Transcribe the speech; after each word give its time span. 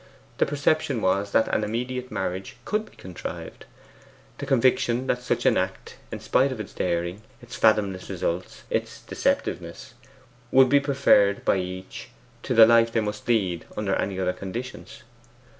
The 0.39 0.47
perception 0.47 0.99
was 0.99 1.29
that 1.29 1.47
an 1.49 1.63
immediate 1.63 2.09
marriage 2.09 2.55
COULD 2.65 2.89
be 2.89 2.97
contrived; 2.97 3.65
the 4.39 4.47
conviction 4.47 5.05
that 5.05 5.21
such 5.21 5.45
an 5.45 5.57
act, 5.57 5.97
in 6.11 6.19
spite 6.19 6.51
of 6.51 6.59
its 6.59 6.73
daring, 6.73 7.21
its 7.39 7.55
fathomless 7.55 8.09
results, 8.09 8.63
its 8.71 8.99
deceptiveness, 9.01 9.93
would 10.49 10.69
be 10.69 10.79
preferred 10.79 11.45
by 11.45 11.57
each 11.57 12.09
to 12.41 12.55
the 12.55 12.65
life 12.65 12.91
they 12.91 12.99
must 12.99 13.27
lead 13.27 13.65
under 13.77 13.93
any 13.93 14.19
other 14.19 14.33
conditions. 14.33 15.03